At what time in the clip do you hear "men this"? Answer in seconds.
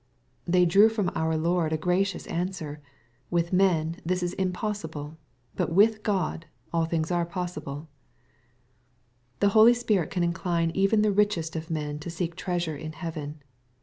3.53-4.23